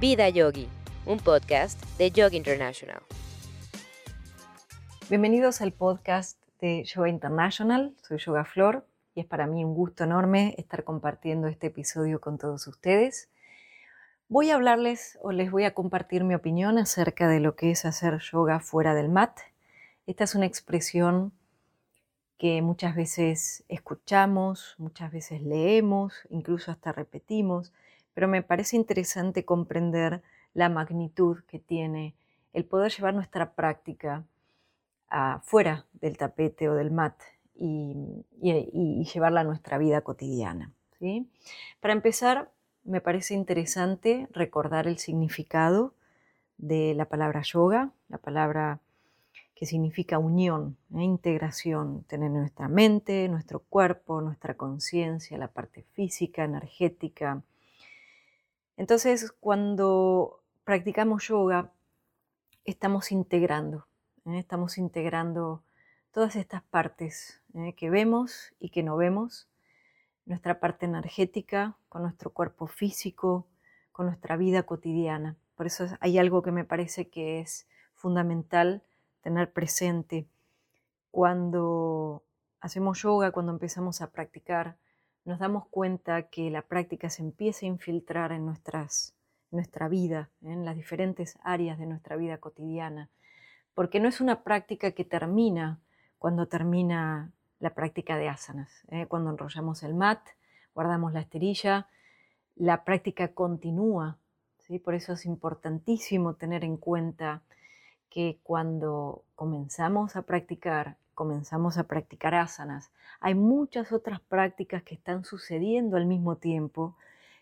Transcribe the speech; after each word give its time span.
Vida 0.00 0.30
Yogi, 0.30 0.66
un 1.04 1.18
podcast 1.18 1.78
de 1.98 2.10
Yoga 2.10 2.34
International. 2.34 3.02
Bienvenidos 5.10 5.60
al 5.60 5.72
podcast 5.72 6.42
de 6.58 6.84
Yoga 6.84 7.10
International. 7.10 7.94
Soy 8.00 8.16
Yoga 8.16 8.46
Flor 8.46 8.86
y 9.14 9.20
es 9.20 9.26
para 9.26 9.46
mí 9.46 9.62
un 9.62 9.74
gusto 9.74 10.04
enorme 10.04 10.54
estar 10.56 10.84
compartiendo 10.84 11.48
este 11.48 11.66
episodio 11.66 12.18
con 12.18 12.38
todos 12.38 12.66
ustedes. 12.66 13.28
Voy 14.30 14.48
a 14.48 14.54
hablarles 14.54 15.18
o 15.20 15.32
les 15.32 15.50
voy 15.50 15.64
a 15.64 15.74
compartir 15.74 16.24
mi 16.24 16.34
opinión 16.34 16.78
acerca 16.78 17.28
de 17.28 17.40
lo 17.40 17.54
que 17.54 17.70
es 17.70 17.84
hacer 17.84 18.20
yoga 18.20 18.60
fuera 18.60 18.94
del 18.94 19.10
mat. 19.10 19.38
Esta 20.06 20.24
es 20.24 20.34
una 20.34 20.46
expresión 20.46 21.30
que 22.38 22.62
muchas 22.62 22.96
veces 22.96 23.64
escuchamos, 23.68 24.76
muchas 24.78 25.12
veces 25.12 25.42
leemos, 25.42 26.14
incluso 26.30 26.70
hasta 26.70 26.90
repetimos, 26.90 27.74
pero 28.14 28.28
me 28.28 28.42
parece 28.42 28.76
interesante 28.76 29.44
comprender 29.44 30.22
la 30.54 30.68
magnitud 30.68 31.38
que 31.46 31.58
tiene 31.58 32.14
el 32.52 32.64
poder 32.64 32.92
llevar 32.92 33.14
nuestra 33.14 33.54
práctica 33.54 34.24
fuera 35.42 35.86
del 35.92 36.16
tapete 36.16 36.68
o 36.68 36.74
del 36.74 36.90
mat 36.90 37.14
y, 37.54 38.24
llevarla 39.12 39.40
a 39.40 39.44
nuestra 39.44 39.76
vida 39.78 40.00
cotidiana. 40.02 40.72
¿sí? 40.98 41.28
Para 41.80 41.92
empezar, 41.92 42.50
me 42.84 43.00
parece 43.00 43.34
interesante 43.34 44.28
recordar 44.32 44.86
el 44.86 44.98
significado 44.98 45.94
de 46.58 46.94
la 46.94 47.06
palabra 47.06 47.42
yoga, 47.42 47.90
la 48.08 48.18
palabra 48.18 48.80
que 49.54 49.66
significa 49.66 50.18
unión, 50.18 50.78
e 50.94 51.02
integración, 51.02 52.04
tener 52.04 52.30
nuestra 52.30 52.68
mente, 52.68 53.28
nuestro 53.28 53.60
cuerpo, 53.60 54.22
nuestra 54.22 54.54
conciencia, 54.56 55.36
la 55.36 55.48
parte 55.48 55.82
física, 55.92 56.44
energética. 56.44 57.42
Entonces, 58.80 59.30
cuando 59.30 60.40
practicamos 60.64 61.28
yoga, 61.28 61.70
estamos 62.64 63.12
integrando, 63.12 63.86
¿eh? 64.24 64.38
estamos 64.38 64.78
integrando 64.78 65.62
todas 66.12 66.34
estas 66.34 66.62
partes 66.62 67.42
¿eh? 67.52 67.74
que 67.74 67.90
vemos 67.90 68.54
y 68.58 68.70
que 68.70 68.82
no 68.82 68.96
vemos, 68.96 69.50
nuestra 70.24 70.60
parte 70.60 70.86
energética 70.86 71.76
con 71.90 72.00
nuestro 72.00 72.30
cuerpo 72.30 72.68
físico, 72.68 73.46
con 73.92 74.06
nuestra 74.06 74.38
vida 74.38 74.62
cotidiana. 74.62 75.36
Por 75.56 75.66
eso 75.66 75.84
hay 76.00 76.16
algo 76.16 76.40
que 76.40 76.50
me 76.50 76.64
parece 76.64 77.10
que 77.10 77.40
es 77.40 77.68
fundamental 77.92 78.82
tener 79.20 79.52
presente 79.52 80.26
cuando 81.10 82.24
hacemos 82.62 83.02
yoga, 83.02 83.30
cuando 83.30 83.52
empezamos 83.52 84.00
a 84.00 84.10
practicar, 84.10 84.78
nos 85.24 85.38
damos 85.38 85.66
cuenta 85.68 86.22
que 86.24 86.50
la 86.50 86.62
práctica 86.62 87.10
se 87.10 87.22
empieza 87.22 87.66
a 87.66 87.68
infiltrar 87.68 88.32
en 88.32 88.46
nuestras, 88.46 89.14
nuestra 89.50 89.88
vida, 89.88 90.30
en 90.42 90.64
las 90.64 90.76
diferentes 90.76 91.38
áreas 91.42 91.78
de 91.78 91.86
nuestra 91.86 92.16
vida 92.16 92.38
cotidiana, 92.38 93.08
porque 93.74 94.00
no 94.00 94.08
es 94.08 94.20
una 94.20 94.42
práctica 94.42 94.92
que 94.92 95.04
termina 95.04 95.78
cuando 96.18 96.46
termina 96.46 97.32
la 97.60 97.74
práctica 97.74 98.16
de 98.16 98.28
asanas, 98.28 98.84
¿eh? 98.90 99.06
cuando 99.06 99.30
enrollamos 99.30 99.82
el 99.82 99.94
mat, 99.94 100.20
guardamos 100.74 101.12
la 101.12 101.20
esterilla, 101.20 101.88
la 102.56 102.84
práctica 102.84 103.28
continúa, 103.28 104.18
¿sí? 104.58 104.78
por 104.78 104.94
eso 104.94 105.12
es 105.12 105.26
importantísimo 105.26 106.34
tener 106.34 106.64
en 106.64 106.76
cuenta 106.76 107.42
que 108.08 108.40
cuando 108.42 109.24
comenzamos 109.34 110.16
a 110.16 110.22
practicar, 110.22 110.96
comenzamos 111.14 111.78
a 111.78 111.84
practicar 111.84 112.34
asanas, 112.34 112.90
hay 113.20 113.34
muchas 113.34 113.92
otras 113.92 114.20
prácticas 114.20 114.82
que 114.82 114.94
están 114.94 115.24
sucediendo 115.24 115.96
al 115.96 116.06
mismo 116.06 116.36
tiempo 116.36 116.96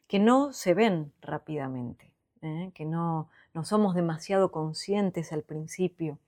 que 0.07 0.19
no 0.19 0.53
se 0.53 0.75
ven 0.75 1.13
rápidamente, 1.21 2.11
¿eh? 2.43 2.71
que 2.75 2.85
no, 2.85 3.29
no 3.55 3.65
somos 3.65 3.95
demasiado 3.95 4.51
conscientes 4.51 5.33
al 5.33 5.43
principio 5.43 6.19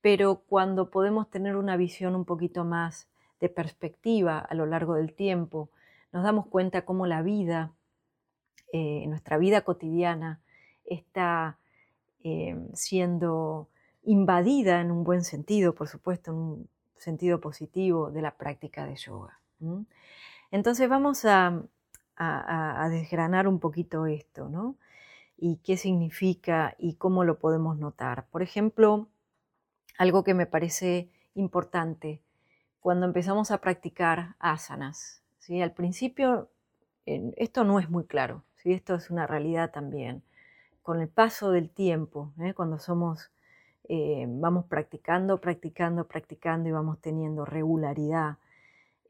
pero 0.00 0.42
cuando 0.46 0.90
podemos 0.90 1.30
tener 1.30 1.56
una 1.56 1.76
visión 1.76 2.14
un 2.14 2.24
poquito 2.24 2.64
más 2.64 3.08
de 3.40 3.48
perspectiva 3.48 4.38
a 4.38 4.54
lo 4.54 4.66
largo 4.66 4.94
del 4.94 5.12
tiempo, 5.12 5.70
nos 6.12 6.24
damos 6.24 6.46
cuenta 6.46 6.84
cómo 6.84 7.06
la 7.06 7.22
vida, 7.22 7.72
eh, 8.72 9.04
nuestra 9.08 9.38
vida 9.38 9.62
cotidiana, 9.62 10.40
está 10.84 11.58
eh, 12.24 12.56
siendo 12.74 13.68
invadida 14.02 14.80
en 14.80 14.90
un 14.90 15.04
buen 15.04 15.24
sentido, 15.24 15.74
por 15.74 15.88
supuesto, 15.88 16.30
en 16.30 16.36
un 16.36 16.68
sentido 16.96 17.40
positivo 17.40 18.10
de 18.10 18.22
la 18.22 18.36
práctica 18.36 18.86
de 18.86 18.96
yoga. 18.96 19.40
Entonces 20.50 20.88
vamos 20.88 21.24
a, 21.24 21.62
desgranar 22.90 23.48
un 23.48 23.60
poquito 23.60 24.06
esto, 24.06 24.48
¿no? 24.48 24.76
Y 25.36 25.56
qué 25.64 25.76
significa 25.78 26.74
y 26.78 26.94
cómo 26.94 27.24
lo 27.24 27.38
podemos 27.38 27.78
notar. 27.78 28.26
Por 28.26 28.42
ejemplo, 28.42 29.08
algo 29.96 30.22
que 30.22 30.34
me 30.34 30.46
parece 30.46 31.10
importante 31.34 32.22
cuando 32.80 33.06
empezamos 33.06 33.50
a 33.50 33.58
practicar 33.58 34.34
asanas. 34.38 35.22
¿sí? 35.38 35.62
Al 35.62 35.72
principio 35.72 36.50
esto 37.04 37.64
no 37.64 37.78
es 37.78 37.90
muy 37.90 38.04
claro, 38.04 38.44
¿sí? 38.56 38.72
esto 38.72 38.94
es 38.94 39.10
una 39.10 39.26
realidad 39.26 39.70
también. 39.70 40.22
Con 40.82 41.00
el 41.00 41.08
paso 41.08 41.50
del 41.50 41.70
tiempo, 41.70 42.32
¿eh? 42.40 42.54
cuando 42.54 42.78
somos, 42.78 43.30
eh, 43.92 44.26
vamos 44.28 44.66
practicando, 44.66 45.40
practicando, 45.40 46.06
practicando 46.06 46.68
y 46.68 46.72
vamos 46.72 47.00
teniendo 47.00 47.44
regularidad, 47.44 48.38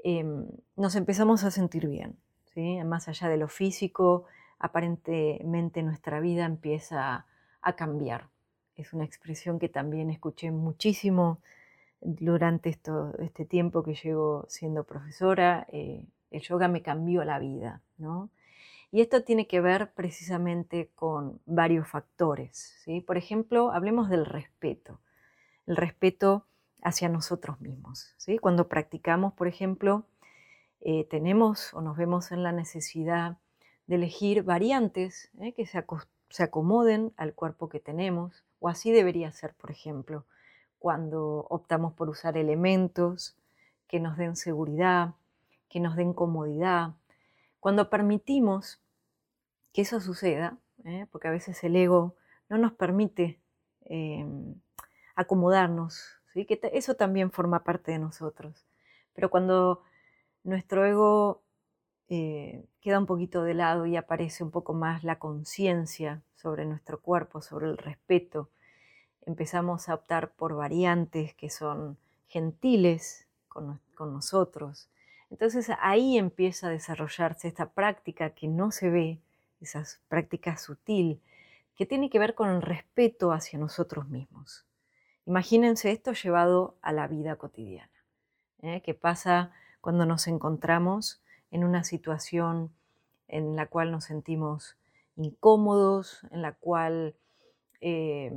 em, 0.02 0.46
nos 0.76 0.96
empezamos 0.96 1.44
a 1.44 1.50
sentir 1.50 1.86
bien. 1.86 2.16
¿sí? 2.54 2.82
Más 2.84 3.08
allá 3.08 3.28
de 3.28 3.36
lo 3.36 3.48
físico, 3.48 4.24
aparentemente 4.58 5.82
nuestra 5.82 6.20
vida 6.20 6.44
empieza 6.46 7.26
a 7.62 7.72
cambiar 7.76 8.28
es 8.80 8.92
una 8.92 9.04
expresión 9.04 9.58
que 9.58 9.68
también 9.68 10.10
escuché 10.10 10.50
muchísimo 10.50 11.40
durante 12.00 12.70
esto, 12.70 13.12
este 13.18 13.44
tiempo 13.44 13.82
que 13.82 13.94
llevo 13.94 14.46
siendo 14.48 14.84
profesora. 14.84 15.66
Eh, 15.70 16.06
el 16.30 16.40
yoga 16.40 16.68
me 16.68 16.82
cambió 16.82 17.24
la 17.24 17.38
vida, 17.38 17.82
¿no? 17.98 18.30
Y 18.92 19.00
esto 19.00 19.22
tiene 19.22 19.46
que 19.46 19.60
ver 19.60 19.92
precisamente 19.92 20.90
con 20.94 21.40
varios 21.46 21.88
factores. 21.88 22.76
¿sí? 22.84 23.00
Por 23.00 23.16
ejemplo, 23.16 23.70
hablemos 23.72 24.08
del 24.08 24.26
respeto. 24.26 25.00
El 25.66 25.76
respeto 25.76 26.46
hacia 26.82 27.08
nosotros 27.08 27.60
mismos. 27.60 28.14
¿sí? 28.16 28.38
Cuando 28.38 28.68
practicamos, 28.68 29.32
por 29.34 29.46
ejemplo, 29.46 30.04
eh, 30.80 31.04
tenemos 31.04 31.72
o 31.74 31.82
nos 31.82 31.96
vemos 31.96 32.32
en 32.32 32.42
la 32.42 32.52
necesidad 32.52 33.36
de 33.86 33.96
elegir 33.96 34.42
variantes 34.42 35.30
¿eh? 35.40 35.52
que 35.52 35.66
se, 35.66 35.84
se 36.28 36.42
acomoden 36.42 37.12
al 37.16 37.34
cuerpo 37.34 37.68
que 37.68 37.80
tenemos, 37.80 38.44
o 38.58 38.68
así 38.68 38.90
debería 38.90 39.30
ser, 39.32 39.54
por 39.54 39.70
ejemplo, 39.70 40.24
cuando 40.78 41.46
optamos 41.50 41.92
por 41.92 42.08
usar 42.08 42.36
elementos 42.36 43.36
que 43.86 44.00
nos 44.00 44.16
den 44.16 44.36
seguridad, 44.36 45.14
que 45.68 45.80
nos 45.80 45.96
den 45.96 46.14
comodidad, 46.14 46.94
cuando 47.60 47.90
permitimos 47.90 48.82
que 49.72 49.82
eso 49.82 50.00
suceda, 50.00 50.58
¿eh? 50.84 51.06
porque 51.12 51.28
a 51.28 51.32
veces 51.32 51.62
el 51.62 51.76
ego 51.76 52.16
no 52.48 52.58
nos 52.58 52.72
permite 52.72 53.40
em, 53.82 54.54
acomodarnos, 55.14 56.20
¿sí? 56.32 56.46
que 56.46 56.60
eso 56.72 56.94
también 56.94 57.30
forma 57.30 57.62
parte 57.62 57.92
de 57.92 57.98
nosotros. 57.98 58.66
Pero 59.14 59.30
cuando 59.30 59.84
nuestro 60.42 60.84
ego 60.84 61.42
eh, 62.12 62.66
queda 62.80 62.98
un 62.98 63.06
poquito 63.06 63.44
de 63.44 63.54
lado 63.54 63.86
y 63.86 63.96
aparece 63.96 64.42
un 64.42 64.50
poco 64.50 64.74
más 64.74 65.04
la 65.04 65.20
conciencia 65.20 66.22
sobre 66.34 66.66
nuestro 66.66 67.00
cuerpo, 67.00 67.40
sobre 67.40 67.68
el 67.68 67.78
respeto. 67.78 68.50
Empezamos 69.20 69.88
a 69.88 69.94
optar 69.94 70.32
por 70.32 70.56
variantes 70.56 71.34
que 71.34 71.50
son 71.50 71.98
gentiles 72.26 73.28
con, 73.46 73.80
nosotros. 73.98 74.88
Entonces 75.30 75.70
ahí 75.80 76.18
empieza 76.18 76.66
a 76.66 76.70
desarrollarse 76.70 77.48
esta 77.48 77.70
práctica 77.70 78.30
que 78.30 78.48
no 78.48 78.72
se 78.72 78.90
ve, 78.90 79.20
esa 79.60 79.84
práctica 80.08 80.56
sutil, 80.56 81.20
que 81.76 81.86
tiene 81.86 82.10
que 82.10 82.18
ver 82.18 82.34
con 82.34 82.50
el 82.50 82.62
respeto 82.62 83.32
hacia 83.32 83.58
nosotros 83.58 84.08
mismos. 84.08 84.66
Imagínense 85.26 85.92
esto 85.92 86.12
llevado 86.12 86.76
a 86.82 86.92
la 86.92 87.06
vida 87.06 87.36
cotidiana. 87.36 87.90
¿eh? 88.62 88.82
¿Qué 88.84 88.94
pasa 88.94 89.52
cuando 89.80 90.04
nos 90.04 90.26
encontramos 90.26 91.22
en 91.50 91.64
una 91.64 91.84
situación 91.84 92.70
en 93.28 93.56
la 93.56 93.66
cual 93.66 93.92
nos 93.92 94.04
sentimos 94.04 94.76
incómodos, 95.16 96.26
en 96.30 96.42
la 96.42 96.52
cual 96.52 97.14
eh, 97.80 98.32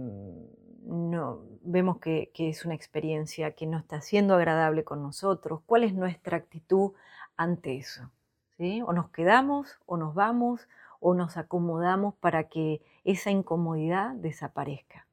no, 0.86 1.42
vemos 1.62 2.00
que, 2.00 2.32
es 2.34 2.66
una 2.66 2.76
experiencia 2.76 3.52
que 3.52 3.66
no 3.66 3.78
está 3.78 4.02
siendo 4.02 4.36
agradable 4.36 4.84
con 4.84 5.02
nosotros. 5.02 5.62
¿Cuál 5.66 5.84
es 5.84 5.94
nuestra 5.94 6.38
actitud 6.38 6.94
ante 7.38 7.78
eso? 7.78 8.10
¿Sí? 8.58 8.82
O 8.82 8.94
nos 8.94 9.10
quedamos, 9.10 9.80
o 9.86 9.98
nos 9.98 10.14
vamos, 10.14 10.68
o 11.00 11.16
nos 11.16 11.38
acomodamos 11.38 12.16
para 12.16 12.50
que 12.50 12.82
esa 13.04 13.32
incomodidad 13.32 14.12
desaparezca. 14.16 15.08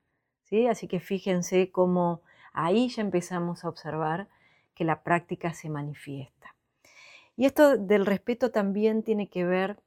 ¿Sí? 0.45 0.67
Así 0.67 0.89
que 0.89 1.01
fíjense 1.01 1.71
cómo 1.71 2.23
ahí 2.53 2.89
ya 2.89 3.03
empezamos 3.03 3.65
a 3.65 3.69
observar 3.69 4.29
que 4.75 4.85
la 4.85 5.03
práctica 5.03 5.53
se 5.53 5.69
manifiesta. 5.69 6.55
Y 7.37 7.47
esto 7.47 7.77
del 7.77 8.07
respeto 8.07 8.51
también 8.51 9.03
tiene 9.03 9.29
que 9.29 9.45
ver 9.45 9.79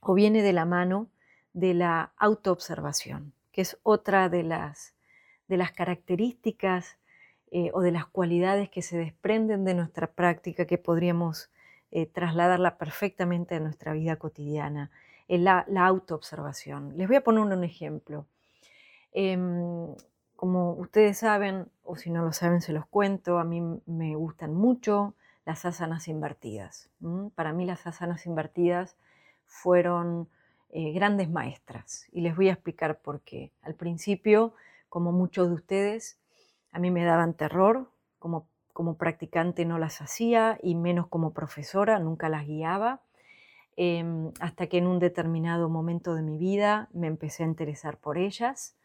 o 0.00 0.14
viene 0.14 0.42
de 0.42 0.52
la 0.52 0.64
mano 0.64 1.08
de 1.52 1.72
la 1.72 2.12
autoobservación, 2.16 3.32
que 3.52 3.62
es 3.62 3.78
otra 3.82 4.28
de 4.28 4.42
las, 4.42 4.93
de 5.48 5.56
las 5.56 5.72
características 5.72 6.98
eh, 7.50 7.70
o 7.74 7.80
de 7.80 7.92
las 7.92 8.06
cualidades 8.06 8.68
que 8.70 8.82
se 8.82 8.96
desprenden 8.96 9.64
de 9.64 9.74
nuestra 9.74 10.08
práctica 10.08 10.66
que 10.66 10.78
podríamos 10.78 11.50
eh, 11.90 12.06
trasladarla 12.06 12.78
perfectamente 12.78 13.54
a 13.54 13.60
nuestra 13.60 13.92
vida 13.92 14.16
cotidiana, 14.16 14.90
la, 15.28 15.64
la 15.68 15.86
autoobservación. 15.86 16.96
Les 16.96 17.06
voy 17.06 17.16
a 17.16 17.24
poner 17.24 17.42
un 17.42 17.64
ejemplo. 17.64 18.26
Em, 19.12 19.94
como 20.36 20.72
ustedes 20.72 21.18
saben, 21.18 21.68
o 21.84 21.96
si 21.96 22.10
no 22.10 22.24
lo 22.24 22.32
saben, 22.32 22.60
se 22.60 22.72
los 22.72 22.86
cuento, 22.86 23.38
a 23.38 23.44
mí 23.44 23.62
me 23.86 24.16
gustan 24.16 24.54
mucho 24.54 25.14
las 25.46 25.64
asanas 25.64 26.08
invertidas. 26.08 26.90
Para 27.34 27.52
mí 27.52 27.64
las 27.64 27.86
asanas 27.86 28.26
invertidas 28.26 28.96
fueron 29.46 30.28
eh, 30.70 30.92
grandes 30.92 31.30
maestras 31.30 32.08
y 32.12 32.22
les 32.22 32.34
voy 32.34 32.48
a 32.48 32.52
explicar 32.54 32.98
por 32.98 33.20
qué. 33.20 33.52
Al 33.62 33.74
principio, 33.74 34.54
como 34.94 35.10
muchos 35.10 35.48
de 35.48 35.54
ustedes, 35.54 36.20
a 36.70 36.78
mí 36.78 36.92
me 36.92 37.04
daban 37.04 37.34
terror, 37.34 37.90
como, 38.20 38.46
practicante 38.96 39.64
no 39.64 39.76
las 39.76 40.00
hacía 40.00 40.56
y 40.62 40.76
menos 40.76 41.08
como 41.08 41.32
profesora, 41.32 41.98
nunca 41.98 42.28
las 42.28 42.46
guiaba, 42.46 43.02
em, 43.74 44.30
hasta 44.38 44.68
que 44.68 44.78
en 44.78 44.86
un 44.86 45.00
determinado 45.00 45.68
momento 45.68 46.14
de 46.14 46.22
mi 46.22 46.38
vida 46.38 46.90
me 46.92 47.08
empecé 47.08 47.42
a 47.42 47.48
interesar 47.48 47.98
por 47.98 48.18
ellas. 48.18 48.76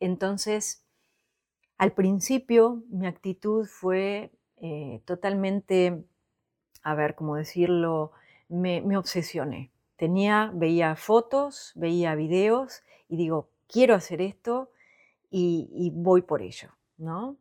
Entonces, 0.00 0.86
al 1.76 1.92
principio 1.92 2.82
mi 2.88 3.06
actitud 3.06 3.66
fue 3.66 4.32
eh, 4.56 5.02
totalmente, 5.04 6.02
a 6.82 6.94
ver, 6.94 7.14
cómo 7.14 7.36
decirlo, 7.36 8.12
me, 8.48 8.80
me 8.80 8.96
obsesioné. 8.96 9.70
Tenía, 9.96 10.50
veía 10.54 10.96
fotos, 10.96 11.72
veía 11.74 12.14
videos 12.14 12.84
y 13.06 13.18
digo, 13.18 13.50
quiero 13.68 13.94
hacer 13.94 14.22
esto 14.22 14.70
y, 15.30 15.90
voy 15.94 16.22
por 16.22 16.42
ello, 16.42 16.70
¿no? 16.98 17.36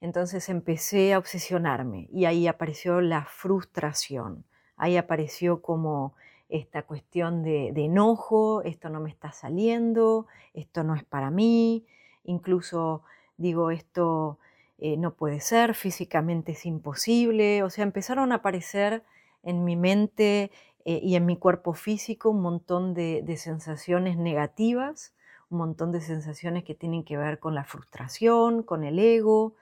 Entonces 0.00 0.48
empecé 0.48 1.12
a 1.12 1.18
obsesionarme 1.18 2.08
y 2.12 2.24
ahí 2.24 2.46
apareció 2.46 3.00
la 3.00 3.24
frustración, 3.24 4.44
ahí 4.76 4.96
apareció 4.96 5.62
como 5.62 6.14
esta 6.48 6.82
cuestión 6.82 7.42
de, 7.42 7.68
enojo, 7.76 8.62
esto 8.62 8.90
no 8.90 9.00
me 9.00 9.10
está 9.10 9.32
saliendo, 9.32 10.26
esto 10.54 10.84
no 10.84 10.94
es 10.94 11.04
para 11.04 11.30
mí, 11.30 11.86
incluso 12.24 13.02
digo, 13.36 13.70
esto 13.70 14.38
eh, 14.78 14.96
no 14.96 15.14
puede 15.14 15.40
ser, 15.40 15.74
físicamente 15.74 16.52
es 16.52 16.66
imposible, 16.66 17.62
o 17.62 17.70
sea, 17.70 17.84
empezaron 17.84 18.32
a 18.32 18.36
aparecer 18.36 19.04
en 19.42 19.64
mi 19.64 19.76
mente 19.76 20.50
eh, 20.84 21.00
y 21.02 21.14
en 21.14 21.26
mi 21.26 21.36
cuerpo 21.36 21.74
físico 21.74 22.30
un 22.30 22.40
montón 22.40 22.94
de, 22.94 23.36
sensaciones 23.36 24.16
negativas, 24.16 25.14
un 25.52 25.58
montón 25.58 25.92
de 25.92 26.00
sensaciones 26.00 26.64
que 26.64 26.74
tienen 26.74 27.04
que 27.04 27.16
ver 27.16 27.38
con 27.38 27.54
la 27.54 27.64
frustración, 27.64 28.62
con 28.62 28.82
el 28.84 28.98
ego, 28.98 29.54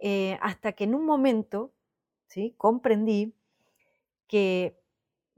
eh, 0.00 0.38
hasta 0.42 0.72
que 0.72 0.84
en 0.84 0.94
un 0.94 1.06
momento 1.06 1.72
¿sí? 2.26 2.54
comprendí 2.58 3.34
que 4.26 4.78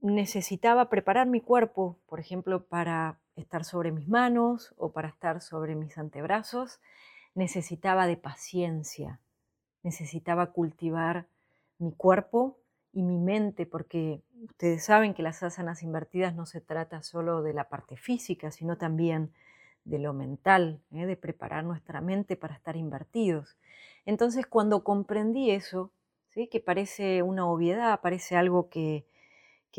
necesitaba 0.00 0.88
preparar 0.88 1.26
mi 1.26 1.40
cuerpo, 1.40 1.98
por 2.06 2.20
ejemplo, 2.20 2.64
para 2.64 3.18
estar 3.36 3.64
sobre 3.64 3.92
mis 3.92 4.08
manos 4.08 4.74
o 4.76 4.92
para 4.92 5.08
estar 5.08 5.40
sobre 5.40 5.74
mis 5.74 5.96
antebrazos, 5.98 6.80
necesitaba 7.34 8.06
de 8.06 8.16
paciencia, 8.16 9.20
necesitaba 9.82 10.52
cultivar 10.52 11.26
mi 11.78 11.92
cuerpo 11.92 12.58
y 12.92 13.02
mi 13.02 13.18
mente, 13.18 13.66
porque 13.66 14.22
ustedes 14.42 14.84
saben 14.84 15.14
que 15.14 15.22
las 15.22 15.42
asanas 15.42 15.82
invertidas 15.82 16.34
no 16.34 16.44
se 16.44 16.60
trata 16.60 17.02
solo 17.02 17.42
de 17.42 17.54
la 17.54 17.68
parte 17.68 17.96
física, 17.96 18.50
sino 18.50 18.76
también 18.76 19.32
de 19.84 19.98
lo 19.98 20.12
mental, 20.12 20.82
¿eh? 20.92 21.06
de 21.06 21.16
preparar 21.16 21.64
nuestra 21.64 22.00
mente 22.00 22.36
para 22.36 22.54
estar 22.54 22.76
invertidos. 22.76 23.56
Entonces, 24.06 24.46
cuando 24.46 24.84
comprendí 24.84 25.50
eso, 25.50 25.92
¿sí? 26.28 26.48
que 26.48 26.60
parece 26.60 27.22
una 27.22 27.46
obviedad, 27.46 28.00
parece 28.00 28.36
algo 28.36 28.68
que, 28.68 29.06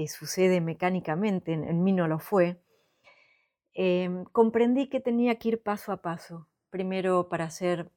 sucede 0.07 0.61
mecánicamente, 0.61 1.53
en, 1.53 1.83
mí 1.83 1.91
no 1.93 2.07
lo 2.07 2.19
fue, 2.19 2.61
em, 3.73 4.25
comprendí 4.25 4.89
que 4.89 4.99
tenía 4.99 5.35
que 5.37 5.49
ir 5.49 5.61
paso 5.61 5.91
a 5.91 6.01
paso. 6.01 6.47
Primero, 6.69 7.29
para 7.29 7.45
hacer, 7.45 7.91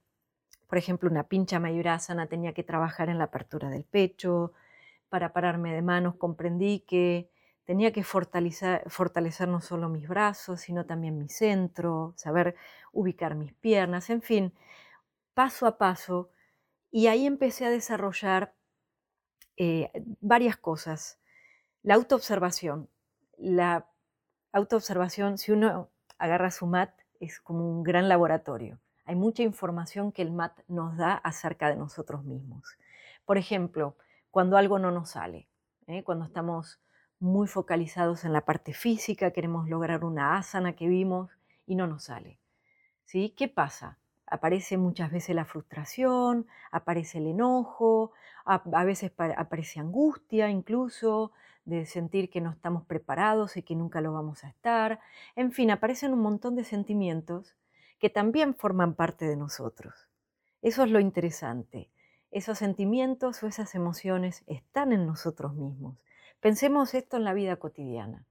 por 0.69 0.79
ejemplo, 0.79 1.09
una 1.11 1.29
pincha 1.29 1.61
mayurasana, 1.61 2.27
tenía 2.27 2.53
que 2.53 2.63
trabajar 2.63 3.09
en 3.09 3.19
la 3.19 3.25
apertura 3.25 3.71
del 3.71 3.85
pecho, 3.85 4.53
para 5.15 5.33
pararme 5.33 5.73
de 5.73 5.81
manos 5.81 6.17
comprendí 6.17 6.81
que 6.81 7.31
tenía 7.65 7.93
que 7.93 8.05
fortalecer, 8.05 8.89
fortalecer 8.89 9.49
no 9.49 9.61
solo 9.61 9.89
mis 9.89 10.09
brazos, 10.09 10.61
sino 10.61 10.87
también 10.87 11.19
mi 11.19 11.29
centro, 11.29 12.13
saber 12.17 12.57
ubicar 12.93 13.35
mis 13.35 13.53
piernas, 13.55 14.11
en 14.11 14.23
fin, 14.23 14.53
paso 15.35 15.67
a 15.67 15.79
paso. 15.79 16.31
Y 16.91 17.09
ahí 17.09 17.27
empecé 17.27 17.67
a 17.67 17.71
desarrollar 17.71 18.55
eh, 19.57 19.91
varias 20.21 20.57
cosas. 20.57 21.19
La 21.83 21.95
autoobservación. 21.95 22.89
La 23.37 23.87
autoobservación, 24.53 25.39
si 25.39 25.53
uno 25.53 25.91
agarra 26.19 26.51
su 26.51 26.67
mat, 26.67 26.91
es 27.21 27.41
como 27.41 27.69
un 27.69 27.83
gran 27.83 28.09
laboratorio. 28.09 28.79
Hay 29.05 29.17
mucha 29.17 29.43
información 29.43 30.13
que 30.13 30.23
el 30.23 30.31
mat 30.31 30.59
nos 30.69 30.97
da 30.97 31.15
acerca 31.15 31.69
de 31.69 31.77
nosotros 31.77 32.25
mismos. 32.25 32.77
Por 33.25 33.39
ejemplo, 33.39 33.97
cuando 34.31 34.57
algo 34.57 34.79
no 34.79 34.91
nos 34.91 35.11
sale, 35.11 35.49
¿eh? 35.87 36.03
cuando 36.05 36.25
estamos 36.25 36.81
muy 37.21 37.47
focalizados 37.47 38.25
en 38.25 38.33
la 38.33 38.45
parte 38.45 38.73
física, 38.73 39.31
queremos 39.31 39.69
lograr 39.69 40.05
una 40.05 40.37
asana 40.37 40.75
que 40.75 40.89
vimos 40.89 41.31
y 41.67 41.75
no 41.75 41.87
nos 41.87 42.05
sale. 42.05 42.39
¿sí? 43.05 43.35
¿Qué 43.37 43.49
pasa? 43.49 43.99
Aparece 44.27 44.77
muchas 44.77 45.11
veces 45.11 45.35
la 45.35 45.45
frustración, 45.45 46.47
aparece 46.71 47.19
el 47.19 47.27
enojo, 47.27 48.13
a, 48.45 48.85
veces 48.85 49.13
aparece 49.37 49.81
angustia 49.81 50.51
incluso 50.51 51.33
de 51.65 51.87
sentir 51.87 52.31
que 52.31 52.41
no 52.41 52.51
estamos 52.51 52.85
preparados 52.85 53.57
y 53.57 53.63
que 53.63 53.75
nunca 53.75 54.01
lo 54.01 54.13
vamos 54.13 54.45
a 54.45 54.49
estar. 54.49 55.01
En 55.37 55.53
fin, 55.53 55.71
aparecen 55.71 56.13
un 56.13 56.21
montón 56.21 56.57
de 56.57 56.65
sentimientos 56.65 57.57
que 57.99 58.11
también 58.11 58.55
forman 58.55 58.95
parte 58.95 59.25
de 59.27 59.37
nosotros. 59.37 60.09
Eso 60.61 60.85
es 60.85 60.91
lo 60.91 61.01
interesante 61.01 61.91
esos 62.35 62.59
sentimientos 62.59 63.41
o 63.43 63.47
esas 63.47 63.77
emociones 63.77 64.43
están 64.49 64.93
en 64.93 65.07
nosotros 65.07 65.55
mismos. 65.55 65.97
Pensemos 66.45 66.93
esto 66.93 67.17
en 67.17 67.25
la 67.25 67.33
vida 67.33 67.57
cotidiana. 67.57 68.27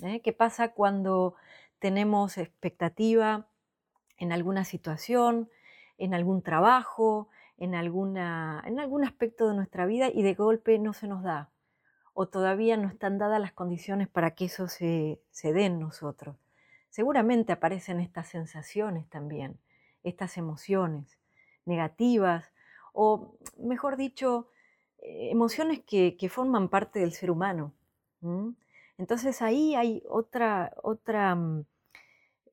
¿eh? 0.00 0.20
¿Qué 0.20 0.32
pasa 0.32 0.68
cuando 0.68 1.34
tenemos 1.80 2.38
expectativa 2.38 3.48
en 4.18 4.30
alguna 4.30 4.64
situación, 4.64 5.50
en 5.98 6.14
algún 6.14 6.42
trabajo, 6.42 7.28
en, 7.56 7.74
alguna, 7.74 8.62
en 8.66 8.78
algún 8.78 9.02
aspecto 9.02 9.48
de 9.48 9.56
nuestra 9.56 9.84
vida 9.84 10.10
y 10.14 10.22
de 10.22 10.34
golpe 10.34 10.78
no 10.78 10.92
se 10.92 11.08
nos 11.08 11.24
da? 11.24 11.50
O 12.14 12.28
todavía 12.28 12.76
no 12.76 12.86
están 12.86 13.18
dadas 13.18 13.40
las 13.40 13.52
condiciones 13.52 14.06
para 14.06 14.36
que 14.36 14.44
eso 14.44 14.68
se, 14.68 15.20
se 15.32 15.52
dé 15.52 15.64
en 15.64 15.80
nosotros. 15.80 16.36
Seguramente 16.88 17.50
aparecen 17.50 17.98
estas 17.98 18.28
sensaciones 18.28 19.08
también, 19.08 19.58
estas 20.04 20.36
emociones 20.36 21.18
negativas 21.64 22.52
o 22.92 23.36
mejor 23.58 23.96
dicho, 23.96 24.50
emociones 25.06 25.80
que, 25.80 26.16
forman 26.30 26.68
parte 26.68 26.98
del 27.00 27.12
ser 27.12 27.30
humano. 27.30 27.72
Entonces 28.98 29.40
ahí 29.42 29.74
hay 29.74 30.02
otra, 30.08 30.72
otra, 30.82 31.34
mm, 31.34 31.64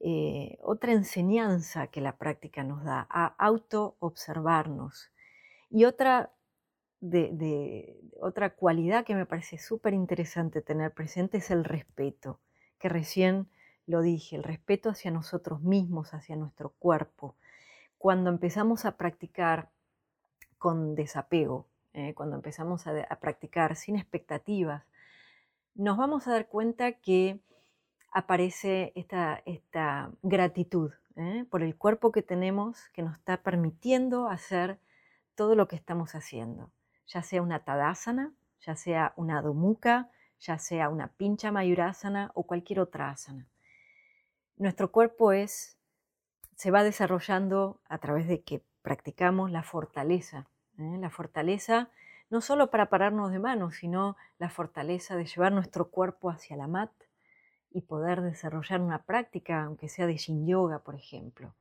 eh, 0.02 0.58
otra 0.62 0.92
enseñanza 0.92 1.88
que 1.88 2.02
la 2.02 2.18
práctica 2.18 2.64
nos 2.64 2.84
da, 2.84 3.08
a 3.10 3.28
auto-observarnos. 3.38 5.12
Y 5.70 5.86
otra, 5.86 6.32
de, 7.00 8.00
otra 8.20 8.52
cualidad 8.56 9.06
que 9.06 9.16
me 9.16 9.26
parece 9.26 9.58
súper 9.58 9.94
interesante 9.94 10.62
tener 10.62 10.94
presente 10.94 11.38
es 11.38 11.50
el 11.52 11.64
respeto, 11.64 12.40
que 12.80 12.90
recién 12.90 13.50
lo 13.86 14.02
dije, 14.02 14.36
el 14.36 14.44
respeto 14.44 14.90
hacia 14.90 15.12
nosotros 15.12 15.62
mismos, 15.62 16.14
hacia 16.14 16.36
nuestro 16.36 16.70
cuerpo. 16.80 17.36
Cuando 17.98 18.30
empezamos 18.30 18.86
a 18.86 18.98
practicar 18.98 19.70
con 20.58 20.96
desapego, 20.96 21.68
eh, 21.94 22.14
cuando 22.16 22.36
empezamos 22.36 22.88
a, 22.88 22.94
practicar 23.20 23.76
sin 23.76 23.96
expectativas, 23.96 24.84
nos 25.76 25.98
vamos 25.98 26.28
a 26.28 26.32
dar 26.32 26.48
cuenta 26.48 26.94
que 26.94 27.40
aparece 28.12 28.92
esta, 28.96 29.42
esta 29.46 30.12
gratitud 30.22 30.92
eh, 31.16 31.46
por 31.50 31.62
el 31.62 31.76
cuerpo 31.76 32.12
que 32.12 32.24
tenemos 32.24 32.90
que 32.90 33.04
nos 33.04 33.18
está 33.18 33.38
permitiendo 33.44 34.28
hacer 34.28 34.80
todo 35.36 35.56
lo 35.56 35.68
que 35.68 35.76
estamos 35.76 36.16
haciendo, 36.16 36.72
ya 37.08 37.22
sea 37.22 37.42
una 37.42 37.60
tadasana, 37.64 38.34
ya 38.62 38.76
sea 38.76 39.14
una 39.16 39.42
domuka, 39.42 40.10
ya 40.40 40.58
sea 40.58 40.90
una 40.90 41.10
pincha 41.10 41.52
mayurasana 41.52 42.32
o 42.34 42.44
cualquier 42.44 42.80
otra 42.80 43.10
asana. 43.10 43.48
Nuestro 44.58 44.92
cuerpo 44.92 45.32
es, 45.32 45.78
se 46.56 46.72
va 46.72 46.84
desarrollando 46.84 47.80
a 47.86 47.98
través 48.00 48.28
de 48.28 48.42
que 48.42 48.64
practicamos 48.82 49.52
la 49.52 49.64
fortaleza 49.64 50.48
¿eh? 50.78 50.98
la 51.00 51.10
fortaleza 51.10 51.90
no 52.30 52.42
solo 52.42 52.72
para 52.72 52.90
pararnos 52.90 53.32
de 53.32 53.40
manos, 53.40 53.76
sino 53.76 54.18
la 54.40 54.50
fortaleza 54.50 55.16
de 55.16 55.26
llevar 55.26 55.52
nuestro 55.52 55.90
cuerpo 55.90 56.32
hacia 56.32 56.58
la 56.58 56.68
mat 56.68 56.92
y 57.70 57.82
poder 57.82 58.22
desarrollar 58.22 58.82
una 58.82 59.04
práctica, 59.04 59.64
aunque 59.64 59.88
sea 59.88 60.08
de 60.08 60.18
yin 60.18 60.48
yoga, 60.48 60.80
por 60.80 60.96
ejemplo. 60.96 61.54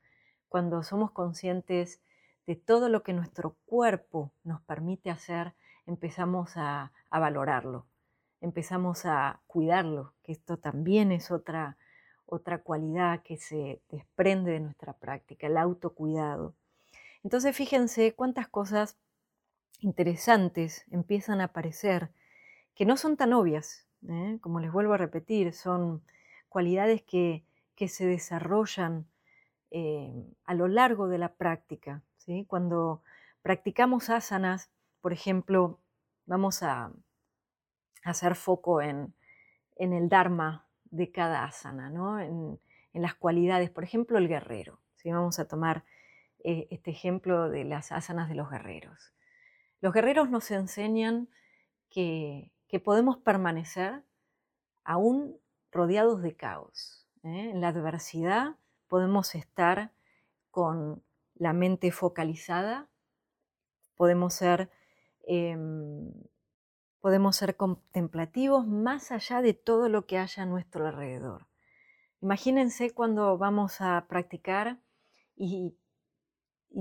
Cuando 0.49 0.83
somos 0.83 1.11
conscientes 1.11 2.01
de 2.47 2.57
todo 2.57 2.89
lo 2.89 3.03
que 3.03 3.13
nuestro 3.13 3.57
cuerpo 3.67 4.33
nos 4.45 4.63
permite 4.63 5.11
hacer, 5.11 5.55
empezamos 5.87 6.57
a, 6.57 6.93
a 7.11 7.19
valorarlo, 7.19 7.87
empezamos 8.41 9.05
a 9.05 9.41
cuidarlo, 9.47 10.15
que 10.23 10.33
esto 10.33 10.57
también 10.57 11.13
es 11.13 11.31
otra, 11.31 11.77
otra 12.25 12.63
cualidad 12.63 13.23
que 13.23 13.37
se 13.37 13.83
desprende 13.91 14.53
de 14.53 14.61
nuestra 14.61 14.95
práctica, 14.95 15.47
el 15.49 15.59
autocuidado. 15.59 16.55
Entonces 17.23 17.55
fíjense 17.55 18.15
cuántas 18.15 18.49
cosas 18.49 18.97
interesantes 19.83 20.87
empiezan 20.91 21.41
a 21.41 21.45
aparecer 21.45 22.11
que 22.75 22.87
no 22.87 22.97
son 22.97 23.17
tan 23.17 23.33
obvias, 23.33 23.87
¿eh? 24.09 24.39
como 24.41 24.61
les 24.61 24.73
vuelvo 24.73 24.95
a 24.95 24.99
repetir, 24.99 25.53
son 25.53 26.03
cualidades 26.49 27.03
que, 27.03 27.45
que 27.75 27.89
se 27.89 28.07
desarrollan 28.07 29.07
eh, 29.71 30.13
a 30.45 30.55
lo 30.55 30.69
largo 30.69 31.09
de 31.09 31.19
la 31.19 31.35
práctica. 31.35 32.03
¿sí? 32.17 32.47
Cuando 32.49 33.03
practicamos 33.43 34.11
asanas, 34.11 34.71
por 35.01 35.13
ejemplo, 35.13 35.81
vamos 36.27 36.63
a, 36.63 36.93
hacer 38.05 38.35
foco 38.35 38.83
en, 38.83 39.15
en, 39.77 39.93
el 39.93 40.09
dharma 40.09 40.67
de 40.87 41.13
cada 41.13 41.45
asana, 41.45 41.89
¿no? 41.89 42.19
en, 42.19 42.59
en, 42.93 43.03
las 43.03 43.15
cualidades, 43.15 43.71
por 43.71 43.85
ejemplo, 43.85 44.19
el 44.19 44.27
guerrero. 44.27 44.81
¿sí? 44.97 45.11
Vamos 45.13 45.39
a 45.39 45.47
tomar 45.47 45.85
eh, 46.45 46.67
este 46.71 46.91
ejemplo 46.91 47.49
de 47.49 47.65
las 47.65 47.93
asanas 47.93 48.29
de 48.29 48.35
los 48.35 48.51
guerreros. 48.51 49.13
Los 49.83 49.93
guerreros 49.93 50.31
nos 50.31 50.49
enseñan 50.53 51.29
que, 51.91 52.51
podemos 52.85 53.19
permanecer 53.19 54.03
aún 54.83 55.37
rodeados 55.71 56.23
de 56.23 56.35
caos. 56.35 57.07
¿eh? 57.25 57.51
En 57.51 57.61
la 57.61 57.69
adversidad 57.69 58.57
podemos 58.89 59.35
estar 59.35 59.91
con 60.51 61.03
la 61.35 61.53
mente 61.53 61.91
focalizada, 61.91 62.89
podemos 63.97 64.33
ser, 64.35 64.71
em, 65.27 66.13
podemos 67.01 67.37
ser 67.37 67.57
contemplativos 67.57 68.67
más 68.67 69.11
allá 69.11 69.43
de 69.43 69.53
todo 69.53 69.89
lo 69.89 70.07
que 70.07 70.19
haya 70.19 70.45
a 70.45 70.47
nuestro 70.47 70.87
alrededor. 70.87 71.49
Imagínense 72.21 72.93
cuando 72.93 73.37
vamos 73.37 73.81
a 73.81 74.07
practicar 74.09 74.79
y, 75.37 75.77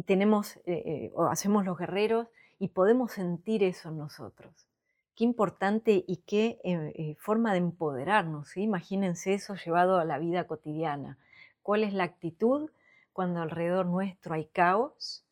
tenemos 0.05 0.55
eh, 0.58 0.84
eh, 0.86 1.12
o 1.15 1.25
hacemos 1.25 1.65
los 1.65 1.77
guerreros 1.77 2.27
y 2.61 2.67
podemos 2.67 3.13
sentir 3.13 3.63
eso 3.63 3.89
en 3.89 3.97
nosotros. 3.97 4.67
Qué 5.15 5.23
importante 5.23 6.05
y 6.07 6.17
qué 6.27 6.59
eh, 6.63 7.15
forma 7.17 7.53
de 7.53 7.57
empoderarnos. 7.57 8.55
Imagínense 8.55 9.33
eso 9.33 9.55
llevado 9.55 9.97
a 9.97 10.05
la 10.05 10.19
vida 10.19 10.45
cotidiana. 10.45 11.17
¿Cuál 11.63 11.83
es 11.83 11.91
la 11.91 12.03
actitud 12.03 12.69
cuando 13.13 13.41
alrededor 13.41 13.87
nuestro 13.87 14.35
hay 14.35 14.45
caos, 14.45 15.25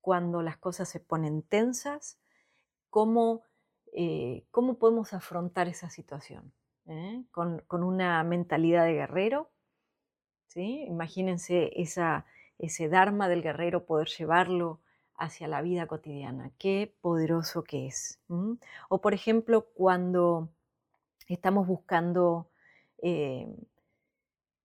cuando 0.00 0.40
las 0.40 0.56
cosas 0.56 0.88
se 0.88 1.00
ponen 1.00 1.42
tensas, 1.42 2.20
cómo, 2.90 3.42
eh, 3.92 4.46
cómo 4.52 4.78
podemos 4.78 5.14
afrontar 5.14 5.66
esa 5.66 5.90
situación. 5.90 6.52
¿Eh? 6.86 7.24
Con, 7.32 7.64
una 7.72 8.22
mentalidad 8.22 8.84
de 8.84 8.92
guerrero. 8.92 9.50
¿sí? 10.46 10.84
Imagínense 10.86 11.72
esa, 11.74 12.24
ese 12.56 12.88
Dharma 12.88 13.28
del 13.28 13.42
guerrero, 13.42 13.84
poder 13.84 14.06
llevarlo 14.06 14.80
hacia 15.18 15.48
la 15.48 15.60
vida 15.62 15.86
cotidiana. 15.86 16.50
Qué 16.58 16.94
poderoso 17.00 17.64
que 17.64 17.86
es. 17.86 18.20
O 18.88 19.00
por 19.00 19.14
ejemplo, 19.14 19.66
cuando 19.74 20.48
estamos 21.26 21.66
buscando 21.66 22.50
eh, 23.02 23.54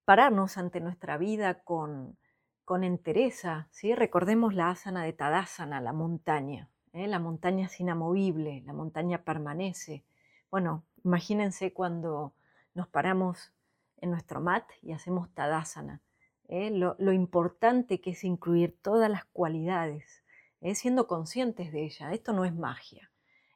pararnos 0.05 0.57
ante 0.57 0.79
nuestra 0.79 1.17
vida 1.17 1.63
con, 1.63 2.17
con 2.65 2.83
entereza, 2.83 3.67
¿sí? 3.71 3.95
recordemos 3.95 4.53
la 4.53 4.69
asana 4.69 5.03
de 5.03 5.13
Tadasana, 5.13 5.81
la 5.81 5.93
montaña. 5.93 6.69
¿eh? 6.93 7.07
La 7.07 7.19
montaña 7.19 7.65
es 7.65 7.79
inamovible, 7.79 8.61
la 8.65 8.73
montaña 8.73 9.23
permanece. 9.23 10.05
Bueno, 10.49 10.85
imagínense 11.03 11.73
cuando 11.73 12.33
nos 12.73 12.87
paramos 12.87 13.53
en 13.97 14.11
nuestro 14.11 14.39
mat 14.39 14.65
y 14.81 14.91
hacemos 14.91 15.33
Tadasana. 15.33 16.01
¿eh? 16.47 16.69
Lo, 16.71 17.13
importante 17.13 18.01
que 18.01 18.11
es 18.11 18.23
incluir 18.23 18.77
todas 18.81 19.09
las 19.09 19.25
cualidades, 19.25 20.22
¿eh? 20.63 20.73
siendo 20.73 21.05
conscientes 21.05 21.71
de 21.71 21.85
ella. 21.85 22.11
Esto 22.11 22.33
no 22.33 22.43
es 22.43 22.55
magia, 22.55 23.11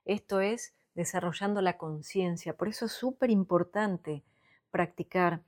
esto 0.06 0.40
es 0.40 0.76
desarrollando 0.94 1.62
la 1.62 1.80
conciencia. 1.80 2.56
Por 2.56 2.68
eso 2.68 2.86
es 2.86 2.92
súper 2.92 3.32
importante 3.32 4.24
practicar 4.70 5.42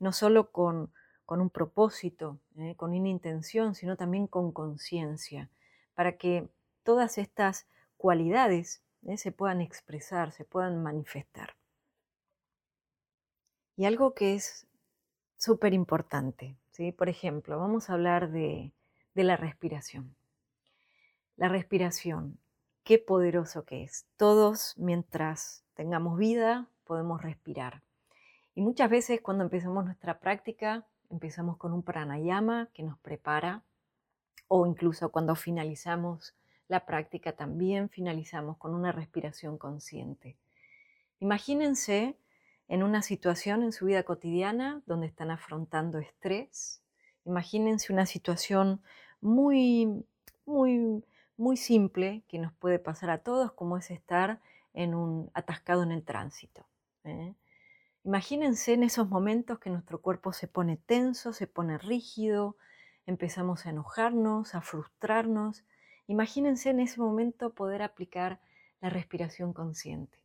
no 0.00 0.12
solo 0.12 0.50
con 0.50 0.90
con 1.24 1.40
un 1.40 1.50
propósito, 1.50 2.38
¿eh? 2.56 2.74
con 2.76 2.90
una 2.90 3.08
intención, 3.08 3.74
sino 3.74 3.96
también 3.96 4.26
con 4.26 4.52
conciencia, 4.52 5.50
para 5.94 6.16
que 6.16 6.48
todas 6.82 7.18
estas 7.18 7.66
cualidades 7.96 8.82
¿eh? 9.06 9.16
se 9.16 9.32
puedan 9.32 9.60
expresar, 9.60 10.32
se 10.32 10.44
puedan 10.44 10.82
manifestar. 10.82 11.56
Y 13.76 13.86
algo 13.86 14.14
que 14.14 14.34
es 14.34 14.66
súper 15.36 15.72
importante, 15.72 16.56
¿sí? 16.72 16.92
por 16.92 17.08
ejemplo, 17.08 17.58
vamos 17.58 17.88
a 17.88 17.94
hablar 17.94 18.30
de, 18.30 18.72
de 19.14 19.24
la 19.24 19.36
respiración. 19.36 20.14
La 21.36 21.48
respiración, 21.48 22.38
qué 22.84 22.98
poderoso 22.98 23.64
que 23.64 23.82
es. 23.82 24.06
Todos, 24.16 24.74
mientras 24.76 25.64
tengamos 25.74 26.18
vida, 26.18 26.68
podemos 26.84 27.22
respirar. 27.22 27.82
Y 28.54 28.62
muchas 28.62 28.88
veces 28.88 29.20
cuando 29.20 29.44
empezamos 29.44 29.84
nuestra 29.84 30.20
práctica, 30.20 30.86
Empezamos 31.14 31.56
con 31.58 31.72
un 31.72 31.84
pranayama 31.84 32.70
que 32.74 32.82
nos 32.82 32.98
prepara 32.98 33.62
o 34.48 34.66
incluso 34.66 35.10
cuando 35.10 35.36
finalizamos 35.36 36.34
la 36.66 36.86
práctica 36.86 37.32
también 37.32 37.88
finalizamos 37.88 38.56
con 38.56 38.74
una 38.74 38.90
respiración 38.90 39.56
consciente. 39.56 40.36
Imagínense 41.20 42.16
en 42.66 42.82
una 42.82 43.02
situación 43.02 43.62
en 43.62 43.72
su 43.72 43.84
vida 43.84 44.02
cotidiana 44.02 44.82
donde 44.86 45.06
están 45.06 45.30
afrontando 45.30 45.98
estrés. 45.98 46.82
Imagínense 47.24 47.92
una 47.92 48.06
situación 48.06 48.82
muy, 49.20 50.04
muy, 50.46 51.04
muy 51.36 51.56
simple 51.56 52.24
que 52.28 52.38
nos 52.38 52.52
puede 52.52 52.78
pasar 52.78 53.10
a 53.10 53.18
todos, 53.18 53.52
como 53.52 53.76
es 53.76 53.90
estar 53.90 54.40
en 54.72 54.94
un 54.94 55.30
atascado 55.34 55.82
en 55.82 55.92
el 55.92 56.04
tránsito. 56.04 56.66
¿eh? 57.04 57.34
Imagínense 58.04 58.74
en 58.74 58.82
esos 58.82 59.08
momentos 59.08 59.58
que 59.58 59.70
nuestro 59.70 60.00
cuerpo 60.00 60.32
se 60.32 60.46
pone 60.46 60.76
tenso, 60.76 61.32
se 61.32 61.46
pone 61.46 61.78
rígido, 61.78 62.56
empezamos 63.06 63.66
a 63.66 63.70
enojarnos, 63.70 64.54
a 64.54 64.60
frustrarnos. 64.60 65.64
Imagínense 66.06 66.70
en 66.70 66.80
ese 66.80 67.00
momento 67.00 67.54
poder 67.54 67.82
aplicar 67.82 68.40
la 68.80 68.90
respiración 68.90 69.52
consciente. 69.52 70.18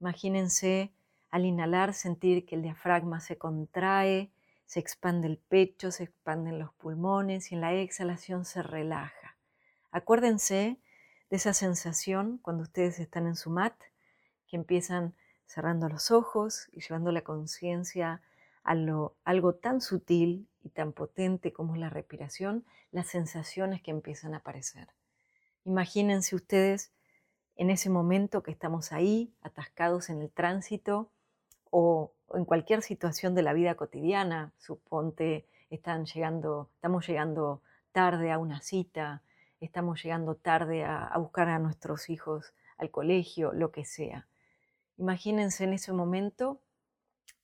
Imagínense 0.00 0.92
al 1.30 1.44
inhalar 1.46 1.94
sentir 1.94 2.44
que 2.44 2.56
el 2.56 2.62
diafragma 2.62 3.20
se 3.20 3.38
contrae, 3.38 4.32
se 4.66 4.80
expande 4.80 5.28
el 5.28 5.38
pecho, 5.38 5.92
se 5.92 6.04
expanden 6.04 6.58
los 6.58 6.72
pulmones 6.74 7.52
y 7.52 7.54
en 7.54 7.60
la 7.60 7.72
exhalación 7.72 8.44
se 8.44 8.62
relaja. 8.62 9.21
Acuérdense 9.92 10.78
de 11.30 11.36
esa 11.36 11.52
sensación 11.52 12.38
cuando 12.38 12.62
ustedes 12.62 12.98
están 12.98 13.26
en 13.26 13.36
su 13.36 13.50
mat, 13.50 13.74
que 14.48 14.56
empiezan 14.56 15.14
cerrando 15.46 15.88
los 15.88 16.10
ojos 16.10 16.68
y 16.72 16.80
llevando 16.80 17.12
la 17.12 17.20
conciencia 17.20 18.22
a 18.64 18.74
lo, 18.74 19.16
algo 19.24 19.54
tan 19.54 19.80
sutil 19.80 20.48
y 20.62 20.70
tan 20.70 20.92
potente 20.92 21.52
como 21.52 21.74
es 21.74 21.80
la 21.80 21.90
respiración, 21.90 22.64
las 22.90 23.06
sensaciones 23.06 23.82
que 23.82 23.90
empiezan 23.90 24.32
a 24.32 24.38
aparecer. 24.38 24.88
Imagínense 25.64 26.36
ustedes 26.36 26.92
en 27.56 27.68
ese 27.68 27.90
momento 27.90 28.42
que 28.42 28.50
estamos 28.50 28.92
ahí, 28.92 29.34
atascados 29.42 30.08
en 30.08 30.22
el 30.22 30.30
tránsito 30.30 31.10
o, 31.70 32.14
en 32.32 32.46
cualquier 32.46 32.80
situación 32.80 33.34
de 33.34 33.42
la 33.42 33.52
vida 33.52 33.74
cotidiana, 33.74 34.52
suponte 34.56 35.46
están 35.68 36.06
llegando, 36.06 36.70
estamos 36.74 37.06
llegando 37.06 37.62
tarde 37.92 38.30
a 38.32 38.38
una 38.38 38.60
cita, 38.62 39.22
estamos 39.66 40.02
llegando 40.02 40.34
tarde 40.34 40.84
a 40.84 41.16
buscar 41.18 41.48
a 41.48 41.58
nuestros 41.58 42.10
hijos 42.10 42.54
al 42.78 42.90
colegio, 42.90 43.52
lo 43.52 43.70
que 43.70 43.84
sea. 43.84 44.26
Imagínense 44.98 45.64
en 45.64 45.72
ese 45.72 45.92
momento 45.92 46.60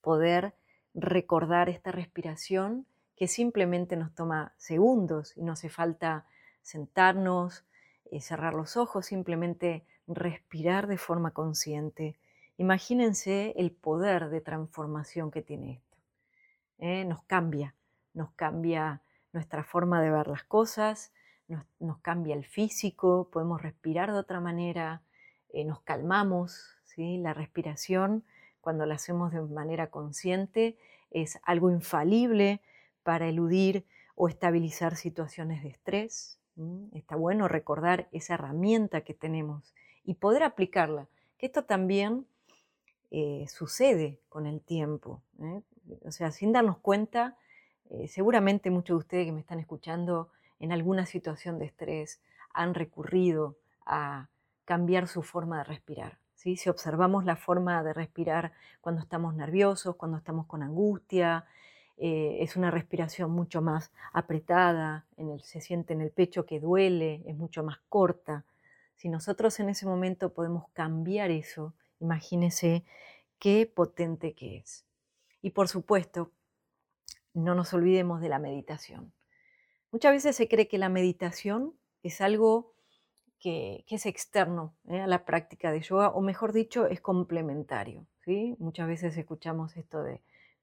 poder 0.01 0.55
recordar 0.95 1.69
esta 1.69 1.93
respiración 1.93 2.87
que 3.17 3.29
simplemente 3.29 3.97
nos 3.97 4.15
toma 4.15 4.55
segundos 4.57 5.37
y 5.37 5.43
no 5.43 5.53
hace 5.53 5.69
falta 5.69 6.27
sentarnos, 6.63 7.65
eh, 8.11 8.21
cerrar 8.21 8.55
los 8.55 8.77
ojos, 8.77 9.07
simplemente 9.07 9.85
respirar 10.07 10.87
de 10.87 10.99
forma 10.99 11.33
consciente. 11.33 12.17
Imagínense 12.57 13.55
el 13.57 13.73
poder 13.73 14.31
de 14.31 14.41
transformación 14.41 15.31
que 15.31 15.43
tiene 15.43 15.73
esto. 15.73 15.97
¿eh? 16.79 17.05
Nos 17.05 17.23
cambia, 17.25 17.75
nos 18.15 18.31
cambia 18.33 19.03
nuestra 19.33 19.65
forma 19.65 20.01
de 20.01 20.11
ver 20.11 20.29
las 20.29 20.45
cosas, 20.45 21.13
nos, 21.49 21.99
cambia 21.99 22.35
el 22.35 22.45
físico, 22.45 23.29
podemos 23.33 23.63
respirar 23.63 24.13
de 24.13 24.19
otra 24.19 24.41
manera, 24.41 25.03
eh, 25.51 25.65
nos 25.65 25.81
calmamos, 25.81 26.75
la 26.99 27.33
respiración, 27.33 28.25
cuando 28.61 28.85
la 28.85 28.97
hacemos 28.97 29.31
de 29.31 29.41
manera 29.41 29.89
consciente, 29.89 30.77
es 31.13 31.39
algo 31.45 31.71
infalible 31.71 32.61
para 33.05 33.29
eludir 33.29 33.87
o 34.17 34.29
estabilizar 34.29 34.97
situaciones 34.97 35.63
de 35.63 35.69
estrés. 35.69 36.41
Está 36.93 37.15
bueno 37.15 37.47
recordar 37.47 38.09
esa 38.11 38.35
herramienta 38.35 39.03
que 39.03 39.15
tenemos 39.15 39.77
y 40.03 40.15
poder 40.15 40.43
aplicarla, 40.43 41.07
que 41.39 41.47
esto 41.47 41.67
también 41.67 42.27
eh, 43.13 43.47
sucede 43.47 44.19
con 44.29 44.47
el 44.49 44.61
tiempo. 44.61 45.23
¿eh? 45.41 45.63
O 46.05 46.11
sea, 46.11 46.33
sin 46.33 46.51
darnos 46.51 46.79
cuenta, 46.79 47.37
seguramente 48.09 48.71
muchos 48.71 48.97
de 48.97 48.99
ustedes 48.99 49.27
que 49.27 49.33
me 49.33 49.41
están 49.41 49.61
escuchando 49.61 50.31
en 50.61 50.73
alguna 50.73 51.07
situación 51.07 51.59
de 51.59 51.67
estrés 51.67 52.21
han 52.53 52.75
recurrido 52.75 53.57
a 53.87 54.29
cambiar 54.65 55.09
su 55.09 55.23
forma 55.23 55.59
de 55.59 55.65
respirar. 55.65 56.19
Si 56.35 56.57
observamos 56.69 57.25
la 57.25 57.37
forma 57.37 57.83
de 57.83 57.93
respirar 57.93 58.53
cuando 58.81 59.01
estamos 59.01 59.35
nerviosos, 59.35 59.97
cuando 59.97 60.19
estamos 60.19 60.47
con 60.47 60.63
angustia, 60.63 61.47
es 61.97 62.55
una 62.57 62.71
respiración 62.71 63.33
mucho 63.33 63.61
más 63.61 63.93
apretada, 64.13 65.05
se 65.43 65.61
siente 65.61 65.95
en 65.95 66.01
el 66.01 66.13
pecho 66.13 66.47
que 66.47 66.61
duele, 66.61 67.23
es 67.27 67.37
mucho 67.37 67.65
más 67.65 67.79
corta. 67.89 68.45
Si 68.95 69.09
nosotros 69.09 69.59
en 69.59 69.69
ese 69.69 69.85
momento 69.87 70.33
podemos 70.33 70.69
cambiar 70.75 71.31
eso, 71.33 71.75
imagínese 71.99 72.85
qué 73.41 73.67
potente 73.67 74.35
que 74.35 74.59
es. 74.59 74.85
Y 75.43 75.51
por 75.51 75.67
supuesto, 75.67 76.31
no 77.35 77.57
nos 77.57 77.75
olvidemos 77.75 78.21
de 78.21 78.29
la 78.29 78.39
meditación. 78.39 79.13
Muchas 79.91 80.13
veces 80.13 80.37
se 80.37 80.49
cree 80.49 80.69
que 80.69 80.79
la 80.79 80.89
meditación 80.89 81.75
es 82.03 82.21
algo 82.21 82.75
que, 83.39 83.85
es 83.89 84.07
externo 84.07 84.75
¿eh? 84.89 85.01
a 85.01 85.07
la 85.07 85.25
práctica 85.25 85.71
de 85.73 85.81
yoga, 85.81 86.11
o 86.11 86.21
mejor 86.21 86.53
dicho, 86.53 86.87
es 86.87 87.01
complementario. 87.01 88.07
¿sí? 88.25 88.55
Muchas 88.59 88.89
veces 88.89 89.17
escuchamos 89.17 89.77
esto 89.77 90.03
de 90.03 90.21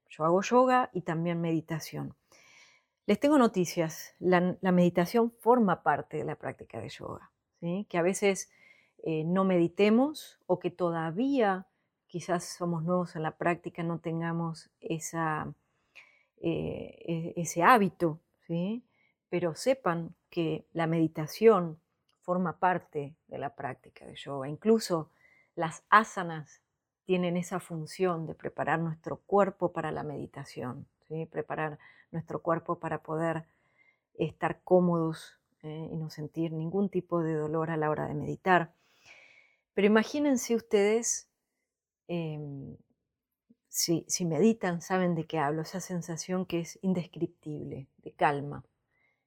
yo 0.09 0.23
hago 0.23 0.41
yoga 0.41 0.89
y 0.93 1.01
también 1.01 1.41
meditación. 1.41 2.15
Les 3.07 3.19
tengo 3.19 3.37
noticias, 3.37 4.15
la, 4.19 4.57
meditación 4.71 5.31
forma 5.39 5.83
parte 5.83 6.17
de 6.17 6.23
la 6.23 6.35
práctica 6.35 6.79
de 6.79 6.89
yoga, 6.89 7.31
¿sí? 7.59 7.85
que 7.89 7.97
a 7.97 8.01
veces 8.01 8.51
eh, 9.03 9.23
no 9.23 9.43
meditemos 9.43 10.39
o 10.47 10.59
que 10.59 10.71
todavía 10.71 11.67
quizás 12.07 12.45
somos 12.45 12.83
nuevos 12.83 13.15
en 13.15 13.23
la 13.23 13.37
práctica, 13.37 13.83
no 13.83 13.99
tengamos 13.99 14.69
esa, 14.79 15.53
eh, 16.37 16.95
e, 17.05 17.33
ese 17.35 17.61
hábito, 17.61 18.19
¿sí? 18.47 18.83
Pero 19.29 19.55
sepan 19.55 20.15
que 20.29 20.67
la 20.73 20.87
meditación 20.87 21.79
forma 22.21 22.59
parte 22.59 23.15
de 23.27 23.37
la 23.37 23.55
práctica 23.55 24.05
de 24.05 24.15
yoga. 24.15 24.47
Incluso 24.47 25.11
las 25.55 25.83
asanas 25.89 26.61
tienen 27.05 27.37
esa 27.37 27.59
función 27.59 28.25
de 28.25 28.33
preparar 28.33 28.79
nuestro 28.79 29.17
cuerpo 29.17 29.71
para 29.71 29.91
la 29.91 30.03
meditación, 30.03 30.87
¿sí? 31.07 31.27
preparar 31.27 31.77
nuestro 32.11 32.41
cuerpo 32.41 32.79
para 32.79 33.03
poder 33.03 33.45
estar 34.15 34.61
cómodos 34.63 35.39
¿eh? 35.61 35.89
y 35.91 35.95
no 35.97 36.09
sentir 36.09 36.51
ningún 36.51 36.89
tipo 36.89 37.21
de 37.21 37.33
dolor 37.33 37.69
a 37.69 37.77
la 37.77 37.89
hora 37.89 38.07
de 38.07 38.15
meditar. 38.15 38.73
Pero 39.75 39.87
imagínense 39.87 40.55
ustedes, 40.55 41.29
em, 42.07 42.77
si, 43.67 44.25
meditan, 44.25 44.81
saben 44.81 45.15
de 45.15 45.25
qué 45.25 45.37
hablo, 45.37 45.61
esa 45.61 45.81
sensación 45.81 46.45
que 46.45 46.61
es 46.61 46.79
indescriptible, 46.81 47.87
de 47.97 48.11
calma. 48.13 48.63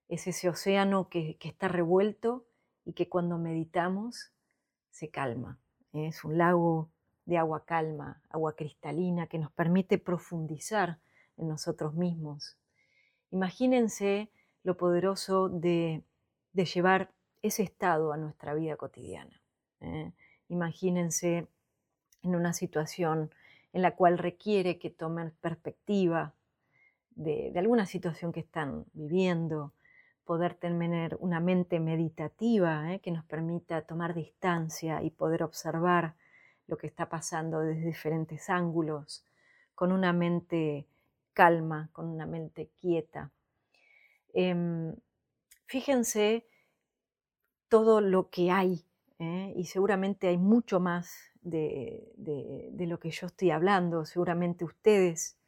Es 0.09 0.27
ese 0.27 0.49
océano 0.49 1.09
que, 1.09 1.37
que 1.37 1.49
está 1.49 1.69
revuelto 1.69 2.47
y 2.85 2.93
que 2.93 3.09
cuando 3.09 3.39
meditamos 3.39 4.33
se 4.91 5.11
calma. 5.11 5.59
Es 5.93 6.25
un 6.25 6.39
lago 6.39 6.91
de 7.27 7.37
agua 7.37 7.65
calma, 7.67 8.23
agua 8.31 8.57
cristalina, 8.57 9.27
que 9.27 9.39
nos 9.39 9.53
permite 9.53 9.99
profundizar 9.99 10.99
en 11.37 11.49
nosotros 11.49 11.95
mismos. 11.95 12.57
Imagínense 13.31 14.31
lo 14.65 14.77
poderoso 14.77 15.49
de, 15.49 16.03
llevar 16.53 17.11
ese 17.43 17.63
estado 17.63 18.13
a 18.13 18.17
nuestra 18.17 18.55
vida 18.55 18.77
cotidiana. 18.77 19.41
¿eh? 19.81 20.13
Imagínense 20.49 21.47
en 22.23 22.35
una 22.35 22.53
situación 22.53 23.31
en 23.73 23.83
la 23.83 23.95
cual 23.95 24.19
requiere 24.19 24.79
que 24.79 24.91
tomen 24.91 25.33
perspectiva 25.41 26.35
de, 27.11 27.53
alguna 27.57 27.87
situación 27.87 28.33
que 28.33 28.41
están 28.41 28.87
viviendo, 28.93 29.73
poder 30.29 30.57
tener 30.57 31.17
una 31.21 31.41
mente 31.41 31.81
meditativa 31.81 32.93
¿eh? 32.93 33.01
que 33.01 33.11
nos 33.11 33.25
permita 33.25 33.81
tomar 33.87 34.15
distancia 34.15 35.03
y 35.03 35.09
poder 35.09 35.43
observar 35.43 36.17
lo 36.67 36.77
que 36.77 36.87
está 36.87 37.09
pasando 37.09 37.61
desde 37.61 37.87
diferentes 37.87 38.51
ángulos, 38.51 39.25
con 39.75 39.91
una 39.91 40.13
mente 40.13 40.87
calma, 41.33 41.89
con 41.95 42.09
una 42.09 42.27
mente 42.27 42.69
quieta. 42.79 43.31
Em, 44.35 44.95
fíjense 45.65 46.45
todo 47.71 48.03
lo 48.03 48.29
que 48.29 48.51
hay, 48.51 48.85
¿eh? 49.19 49.55
y 49.57 49.65
seguramente 49.65 50.29
hay 50.29 50.37
mucho 50.37 50.79
más 50.79 51.33
de, 51.41 52.13
lo 52.77 53.01
que 53.01 53.11
yo 53.11 53.29
estoy 53.29 53.51
hablando, 53.51 54.05
seguramente 54.05 54.67
ustedes 54.67 55.39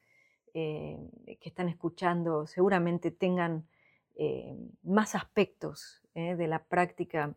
eh, 0.55 0.97
que 1.39 1.51
están 1.51 1.69
escuchando, 1.69 2.47
seguramente 2.47 3.11
tengan 3.11 3.67
eh, 4.17 4.57
más 4.83 5.15
aspectos 5.15 6.03
de 6.15 6.49
la 6.49 6.65
práctica 6.65 7.35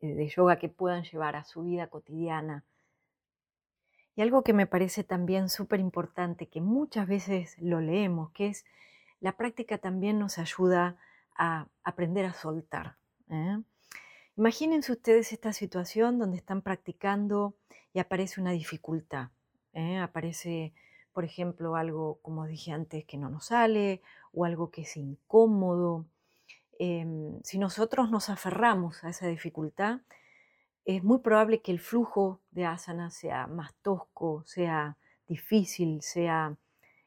de 0.00 0.28
yoga 0.28 0.58
que 0.58 0.68
puedan 0.68 1.04
llevar 1.04 1.36
a 1.36 1.44
su 1.44 1.62
vida 1.62 1.88
cotidiana 1.88 2.64
y 4.16 4.22
algo 4.22 4.42
que 4.42 4.54
me 4.54 4.66
parece 4.66 5.04
también 5.04 5.50
súper 5.50 5.78
importante, 5.78 6.48
que 6.48 6.62
muchas 6.62 7.06
veces 7.06 7.54
lo 7.60 7.82
leemos, 7.82 8.30
que 8.32 8.48
es 8.48 8.64
la 9.20 9.36
práctica 9.36 9.76
también 9.76 10.18
nos 10.18 10.38
ayuda 10.38 10.96
a 11.36 11.68
aprender 11.84 12.24
a 12.24 12.32
soltar. 12.32 12.96
¿eh? 13.28 13.58
Imagínense 14.36 14.92
ustedes 14.92 15.32
esta 15.32 15.52
situación 15.52 16.18
donde 16.18 16.38
están 16.38 16.62
practicando 16.62 17.56
y 17.92 17.98
aparece 17.98 18.40
una 18.40 18.52
dificultad. 18.52 19.28
¿eh? 19.74 19.98
Aparece, 19.98 20.72
por 21.16 21.24
ejemplo, 21.24 21.76
algo, 21.76 22.18
como 22.20 22.44
dije 22.44 22.72
antes, 22.72 23.06
que 23.06 23.16
no 23.16 23.30
nos 23.30 23.46
sale 23.46 24.02
o 24.34 24.44
algo 24.44 24.70
que 24.70 24.82
es 24.82 24.98
incómodo. 24.98 26.04
Em, 26.78 27.40
si 27.42 27.56
nosotros 27.56 28.10
nos 28.10 28.28
aferramos 28.28 29.02
a 29.02 29.08
esa 29.08 29.26
dificultad, 29.26 30.02
es 30.84 31.02
muy 31.02 31.20
probable 31.20 31.62
que 31.62 31.72
el 31.72 31.80
flujo 31.80 32.42
de 32.50 32.66
asana 32.66 33.08
sea 33.08 33.46
más 33.46 33.72
tosco, 33.76 34.42
sea 34.44 34.98
difícil, 35.26 36.02
sea 36.02 36.58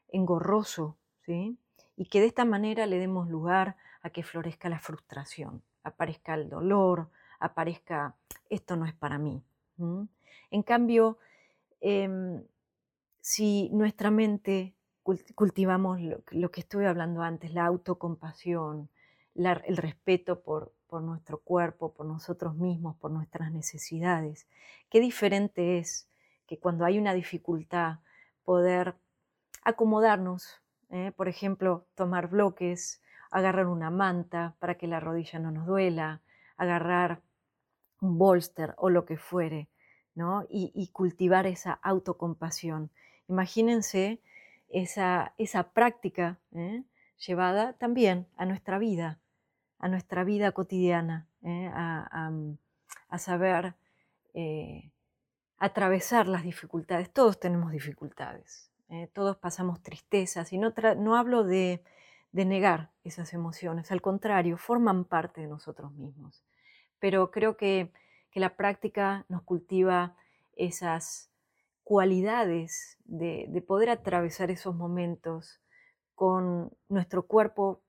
engorroso, 0.08 0.96
¿sí? 1.24 1.56
y 1.96 2.06
que 2.06 2.18
de 2.18 2.26
esta 2.26 2.44
manera 2.44 2.86
le 2.86 2.98
demos 2.98 3.28
lugar 3.28 3.76
a 4.02 4.10
que 4.10 4.24
florezca 4.24 4.68
la 4.68 4.80
frustración, 4.80 5.62
aparezca 5.84 6.34
el 6.34 6.50
dolor, 6.50 7.10
aparezca 7.38 8.16
esto 8.48 8.74
no 8.74 8.86
es 8.86 8.94
para 8.94 9.18
mí. 9.18 9.40
En 10.50 10.62
cambio, 10.64 11.16
em, 11.80 12.42
si 13.20 13.68
nuestra 13.70 14.10
mente 14.10 14.74
cultivamos 15.34 15.98
lo, 16.30 16.50
que 16.50 16.60
estuve 16.60 16.86
hablando 16.86 17.22
antes, 17.22 17.52
la 17.52 17.66
autocompasión, 17.66 18.90
el 19.34 19.76
respeto 19.76 20.42
por, 20.42 20.72
por 20.86 21.02
nuestro 21.02 21.40
cuerpo, 21.40 21.94
por 21.94 22.06
nosotros 22.06 22.54
mismos, 22.56 22.96
por 22.96 23.10
nuestras 23.10 23.52
necesidades. 23.52 24.46
Qué 24.90 25.00
diferente 25.00 25.78
es 25.78 26.08
que 26.46 26.58
cuando 26.58 26.84
hay 26.84 26.98
una 26.98 27.14
dificultad 27.14 28.00
poder 28.44 28.96
acomodarnos, 29.62 30.60
¿eh? 30.90 31.12
por 31.16 31.28
ejemplo, 31.28 31.86
tomar 31.94 32.28
bloques, 32.28 33.00
agarrar 33.30 33.66
una 33.66 33.90
manta 33.90 34.56
para 34.58 34.74
que 34.74 34.88
la 34.88 35.00
rodilla 35.00 35.38
no 35.38 35.52
nos 35.52 35.66
duela, 35.66 36.22
agarrar 36.56 37.22
un 38.00 38.18
bolster 38.18 38.74
o 38.76 38.90
lo 38.90 39.04
que 39.04 39.16
fuere, 39.16 39.68
¿no? 40.14 40.44
y, 40.50 40.88
cultivar 40.92 41.46
esa 41.46 41.72
autocompasión. 41.72 42.90
Imagínense 43.30 44.20
esa, 44.68 45.32
esa 45.38 45.72
práctica 45.72 46.38
¿eh? 46.52 46.82
llevada 47.16 47.72
también 47.74 48.26
a 48.36 48.44
nuestra 48.44 48.78
vida 48.78 49.18
a 49.80 49.88
nuestra 49.88 50.24
vida 50.24 50.52
cotidiana, 50.52 51.26
¿eh? 51.42 51.70
mm, 51.70 52.52
a, 53.08 53.18
saber 53.18 53.74
eh, 54.34 54.90
atravesar 55.58 56.28
las 56.28 56.44
dificultades. 56.44 57.10
Todos 57.10 57.40
tenemos 57.40 57.72
dificultades, 57.72 58.70
todos 59.12 59.36
pasamos 59.36 59.82
tristezas 59.82 60.52
y 60.52 60.58
no, 60.58 60.74
no 60.96 61.16
hablo 61.16 61.44
de, 61.44 61.82
negar 62.32 62.90
esas 63.04 63.32
emociones, 63.32 63.90
al 63.90 64.02
contrario, 64.02 64.56
forman 64.56 65.04
parte 65.04 65.40
de 65.40 65.48
nosotros 65.48 65.92
mismos. 65.94 66.44
Pero 66.98 67.30
creo 67.30 67.56
que, 67.56 67.92
la 68.34 68.54
práctica 68.54 69.24
nos 69.28 69.42
cultiva 69.42 70.14
esas 70.54 71.29
cualidades 71.90 72.98
de, 73.04 73.46
de, 73.48 73.62
poder 73.62 73.90
atravesar 73.90 74.52
esos 74.52 74.76
momentos 74.76 75.60
con 76.14 76.70
nuestro 76.88 77.26
cuerpo 77.26 77.82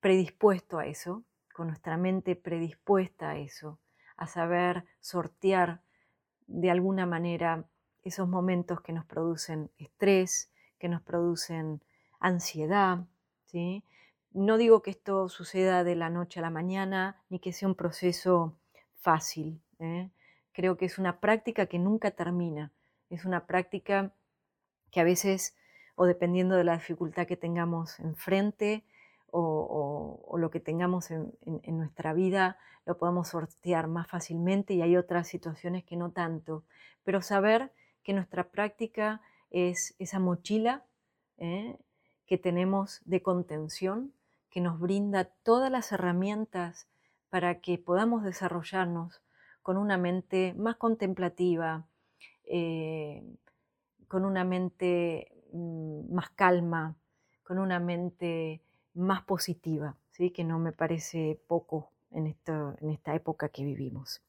predispuesto 0.00 0.78
a 0.78 0.84
eso, 0.84 1.24
con 1.54 1.68
nuestra 1.68 1.96
mente 1.96 2.36
predispuesta 2.36 3.30
a 3.30 3.38
eso, 3.38 3.80
a 4.18 4.26
saber 4.26 4.84
sortear 5.00 5.80
de 6.46 6.70
alguna 6.70 7.06
manera 7.06 7.64
esos 8.02 8.28
momentos 8.28 8.82
que 8.82 8.92
nos 8.92 9.06
producen 9.06 9.70
estrés, 9.78 10.52
que 10.78 10.90
nos 10.90 11.00
producen 11.00 11.82
ansiedad. 12.20 13.06
¿sí? 13.46 13.82
No 14.30 14.58
digo 14.58 14.82
que 14.82 14.90
esto 14.90 15.30
suceda 15.30 15.84
de 15.84 15.96
la 15.96 16.10
noche 16.10 16.40
a 16.40 16.42
la 16.42 16.50
mañana, 16.50 17.24
ni 17.30 17.38
que 17.38 17.54
sea 17.54 17.66
un 17.66 17.76
proceso 17.76 18.58
fácil. 19.00 19.62
¿eh? 19.78 20.10
Creo 20.54 20.76
que 20.76 20.86
es 20.86 20.98
una 20.98 21.20
práctica 21.20 21.66
que 21.66 21.78
nunca 21.78 22.12
termina. 22.12 22.72
Es 23.10 23.26
una 23.26 23.46
práctica 23.46 24.12
que 24.90 25.00
a 25.00 25.04
veces, 25.04 25.56
o 25.96 26.06
dependiendo 26.06 26.54
de 26.54 26.64
la 26.64 26.74
dificultad 26.74 27.26
que 27.26 27.36
tengamos 27.36 27.98
enfrente, 28.00 28.84
o, 29.36 30.36
lo 30.38 30.50
que 30.50 30.60
tengamos 30.60 31.10
en, 31.10 31.32
nuestra 31.66 32.12
vida, 32.12 32.56
lo 32.86 32.96
podemos 32.98 33.28
sortear 33.28 33.88
más 33.88 34.06
fácilmente 34.06 34.74
y 34.74 34.82
hay 34.82 34.96
otras 34.96 35.26
situaciones 35.26 35.82
que 35.82 35.96
no 35.96 36.12
tanto. 36.12 36.62
Pero 37.02 37.20
saber 37.20 37.72
que 38.04 38.12
nuestra 38.12 38.50
práctica 38.50 39.22
es 39.50 39.96
esa 39.98 40.20
mochila 40.20 40.84
¿eh? 41.38 41.76
que 42.26 42.38
tenemos 42.38 43.00
de 43.06 43.22
contención, 43.22 44.12
que 44.50 44.60
nos 44.60 44.78
brinda 44.78 45.24
todas 45.42 45.70
las 45.70 45.90
herramientas 45.90 46.86
para 47.28 47.60
que 47.60 47.76
podamos 47.76 48.22
desarrollarnos 48.22 49.20
con 49.64 49.78
una 49.78 49.96
mente 49.96 50.52
más 50.58 50.76
contemplativa, 50.76 51.86
eh, 52.44 53.24
con 54.08 54.26
una 54.26 54.44
mente 54.44 55.32
mm, 55.54 56.12
más 56.14 56.28
calma, 56.28 56.98
con 57.42 57.58
una 57.58 57.80
mente 57.80 58.60
más 58.92 59.22
positiva, 59.22 59.96
¿sí? 60.10 60.30
que 60.32 60.44
no 60.44 60.58
me 60.58 60.72
parece 60.72 61.40
poco 61.46 61.90
en, 62.10 62.26
esta 62.26 63.14
época 63.14 63.48
que 63.48 63.64
vivimos. 63.64 64.22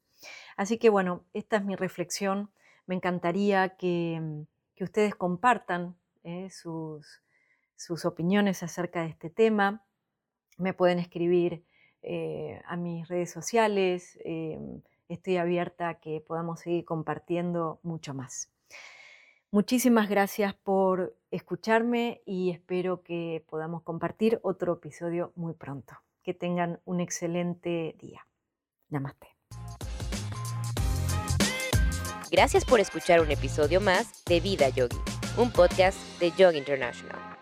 Así 0.56 0.78
que 0.78 0.88
bueno, 0.88 1.22
esta 1.34 1.58
es 1.58 1.64
mi 1.66 1.76
reflexión. 1.76 2.50
Me 2.86 2.94
encantaría 2.94 3.76
que, 3.76 4.46
ustedes 4.80 5.14
compartan 5.16 5.96
¿eh? 6.24 6.48
sus, 6.48 7.20
sus, 7.76 8.06
opiniones 8.06 8.62
acerca 8.62 9.02
de 9.02 9.08
este 9.08 9.28
tema. 9.28 9.84
Me 10.56 10.72
pueden 10.72 10.98
escribir 10.98 11.62
eh, 12.00 12.62
a 12.64 12.78
mis 12.78 13.06
redes 13.06 13.30
sociales. 13.30 14.18
Estoy 15.08 15.36
abierta 15.36 15.88
a 15.88 15.94
que 16.00 16.20
podamos 16.20 16.60
seguir 16.60 16.84
compartiendo 16.84 17.80
mucho 17.82 18.14
más. 18.14 18.50
Muchísimas 19.50 20.08
gracias 20.08 20.54
por 20.54 21.16
escucharme 21.30 22.22
y 22.26 22.50
espero 22.50 23.02
que 23.02 23.44
podamos 23.48 23.82
compartir 23.82 24.40
otro 24.42 24.74
episodio 24.74 25.32
muy 25.36 25.54
pronto. 25.54 25.94
Que 26.22 26.34
tengan 26.34 26.80
un 26.84 27.00
excelente 27.00 27.96
día. 27.98 28.26
Namaste. 28.88 29.28
Gracias 32.30 32.64
por 32.64 32.80
escuchar 32.80 33.20
un 33.20 33.30
episodio 33.30 33.80
más 33.80 34.24
de 34.24 34.40
Vida 34.40 34.68
Yogi, 34.68 34.98
un 35.38 35.52
podcast 35.52 35.98
de 36.18 36.32
Yoga 36.32 36.58
International. 36.58 37.35